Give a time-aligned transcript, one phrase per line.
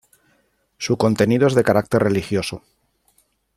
[0.79, 2.63] Su contenido es de carácter religioso.